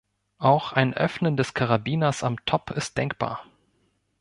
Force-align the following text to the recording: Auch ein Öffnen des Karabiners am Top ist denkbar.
Auch 0.39 0.73
ein 0.73 0.95
Öffnen 0.95 1.37
des 1.37 1.53
Karabiners 1.53 2.23
am 2.23 2.43
Top 2.45 2.71
ist 2.71 2.97
denkbar. 2.97 3.45